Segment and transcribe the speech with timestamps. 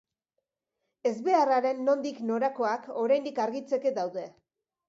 [1.09, 4.29] Ezbeharraren nondik norakoak oraindik argitzeke daude.